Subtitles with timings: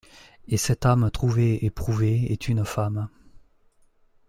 [0.47, 3.07] Et cette âme trouvée et prouvée est une femme.